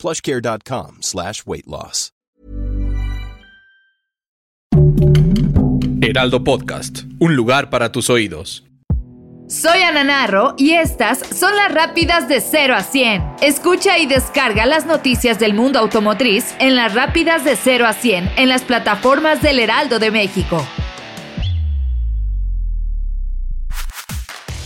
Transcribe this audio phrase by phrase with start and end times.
[0.00, 2.12] plushcare.com slash weight loss.
[6.02, 8.64] Heraldo Podcast, un lugar para tus oídos.
[9.48, 13.22] Soy Ana Narro y estas son las rápidas de 0 a 100.
[13.42, 18.30] Escucha y descarga las noticias del mundo automotriz en las rápidas de 0 a 100
[18.36, 20.64] en las plataformas del Heraldo de México.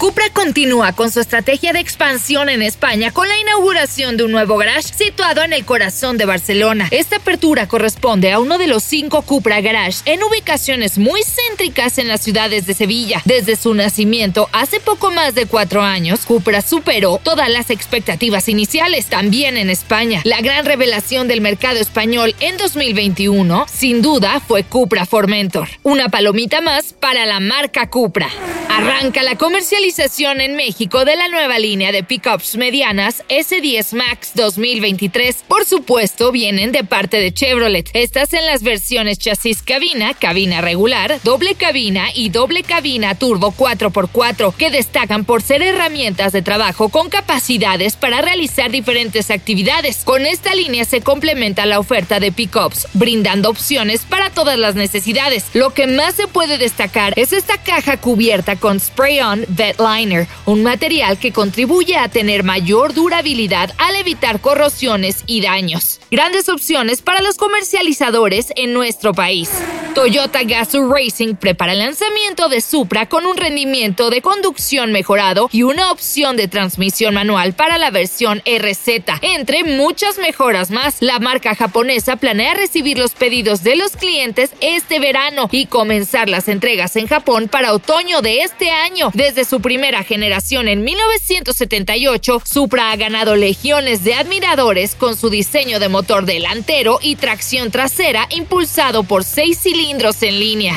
[0.00, 4.56] Cupra continúa con su estrategia de expansión en España con la inauguración de un nuevo
[4.56, 6.88] garage situado en el corazón de Barcelona.
[6.90, 12.08] Esta apertura corresponde a uno de los cinco Cupra Garage en ubicaciones muy céntricas en
[12.08, 13.20] las ciudades de Sevilla.
[13.26, 19.04] Desde su nacimiento hace poco más de cuatro años, Cupra superó todas las expectativas iniciales,
[19.04, 20.22] también en España.
[20.24, 25.68] La gran revelación del mercado español en 2021, sin duda, fue Cupra Formentor.
[25.82, 28.30] Una palomita más para la marca Cupra.
[28.72, 35.44] Arranca la comercialización en México de la nueva línea de pickups medianas S10 Max 2023.
[35.48, 37.90] Por supuesto, vienen de parte de Chevrolet.
[37.94, 44.54] Estas en las versiones chasis cabina, cabina regular, doble cabina y doble cabina turbo 4x4,
[44.54, 50.04] que destacan por ser herramientas de trabajo con capacidades para realizar diferentes actividades.
[50.04, 55.46] Con esta línea se complementa la oferta de pickups, brindando opciones para todas las necesidades.
[55.54, 60.62] Lo que más se puede destacar es esta caja cubierta con spray-on vet liner, un
[60.62, 65.98] material que contribuye a tener mayor durabilidad al evitar corrosiones y daños.
[66.10, 69.50] Grandes opciones para los comercializadores en nuestro país.
[69.94, 75.64] Toyota Gazoo Racing prepara el lanzamiento de Supra con un rendimiento de conducción mejorado y
[75.64, 78.88] una opción de transmisión manual para la versión RZ,
[79.22, 80.96] entre muchas mejoras más.
[81.00, 86.48] La marca japonesa planea recibir los pedidos de los clientes este verano y comenzar las
[86.48, 89.10] entregas en Japón para otoño de este año.
[89.14, 95.78] Desde su primera generación en 1978, Supra ha ganado legiones de admiradores con su diseño
[95.78, 100.74] de motor delantero y tracción trasera impulsado por seis cilindros en línea.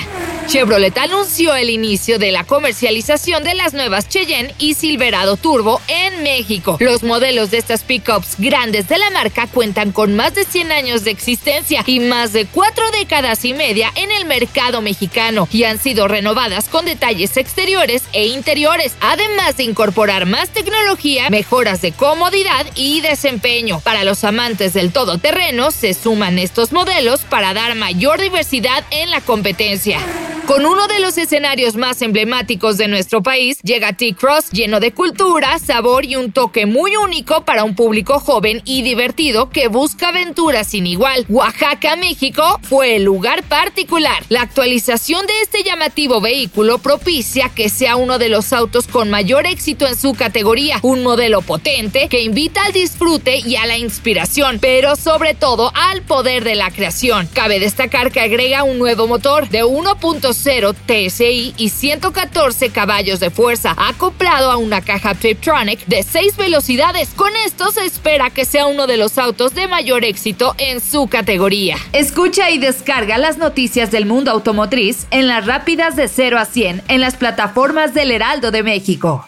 [0.48, 6.22] Chevrolet anunció el inicio de la comercialización de las nuevas Cheyenne y Silverado Turbo en
[6.22, 6.78] México.
[6.80, 11.04] Los modelos de estas pickups grandes de la marca cuentan con más de 100 años
[11.04, 15.80] de existencia y más de cuatro décadas y media en el mercado mexicano y han
[15.80, 22.66] sido renovadas con detalles exteriores e interiores además de incorporar más tecnología, mejoras de comodidad
[22.76, 23.80] y desempeño.
[23.80, 29.22] Para los amantes del todoterreno, se suman estos modelos para dar mayor diversidad en la
[29.22, 30.00] competencia.
[30.48, 35.58] Con uno de los escenarios más emblemáticos de nuestro país, llega T-Cross lleno de cultura,
[35.58, 40.68] sabor y un toque muy único para un público joven y divertido que busca aventuras
[40.68, 41.26] sin igual.
[41.30, 44.22] Oaxaca, México, fue el lugar particular.
[44.28, 49.48] La actualización de este llamativo vehículo propicia que sea uno de los autos con mayor
[49.48, 54.60] éxito en su categoría, un modelo potente que invita al disfrute y a la inspiración,
[54.60, 57.30] pero sobre todo al poder de la creación.
[57.34, 63.30] Cabe destacar que agrega un nuevo motor de 1.5 0 TSI y 114 caballos de
[63.30, 67.10] fuerza, acoplado a una caja Tiptronic de 6 velocidades.
[67.16, 71.08] Con esto se espera que sea uno de los autos de mayor éxito en su
[71.08, 71.78] categoría.
[71.92, 76.84] Escucha y descarga las noticias del mundo automotriz en las rápidas de 0 a 100
[76.88, 79.28] en las plataformas del Heraldo de México.